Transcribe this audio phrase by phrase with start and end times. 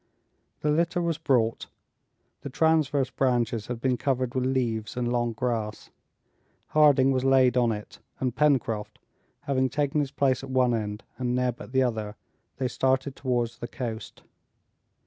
[0.61, 1.67] The litter was brought;
[2.41, 5.91] the transverse branches had been covered with leaves and long grass.
[6.69, 8.97] Harding was laid on it, and Pencroft,
[9.41, 12.15] having taken his place at one end and Neb at the other,
[12.57, 14.23] they started towards the coast.